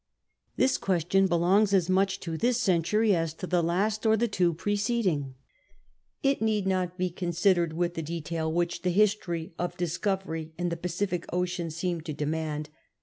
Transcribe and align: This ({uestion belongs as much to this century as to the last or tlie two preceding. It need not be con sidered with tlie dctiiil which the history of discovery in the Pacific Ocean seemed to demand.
This 0.55 0.79
({uestion 0.79 1.29
belongs 1.29 1.75
as 1.75 1.87
much 1.87 2.19
to 2.21 2.35
this 2.35 2.59
century 2.59 3.15
as 3.15 3.35
to 3.35 3.45
the 3.45 3.61
last 3.61 4.03
or 4.03 4.17
tlie 4.17 4.31
two 4.31 4.53
preceding. 4.55 5.35
It 6.23 6.41
need 6.41 6.65
not 6.65 6.97
be 6.97 7.11
con 7.11 7.29
sidered 7.29 7.73
with 7.73 7.93
tlie 7.93 8.23
dctiiil 8.23 8.51
which 8.51 8.81
the 8.81 8.89
history 8.89 9.53
of 9.59 9.77
discovery 9.77 10.53
in 10.57 10.69
the 10.69 10.75
Pacific 10.75 11.27
Ocean 11.31 11.69
seemed 11.69 12.05
to 12.07 12.13
demand. 12.13 12.69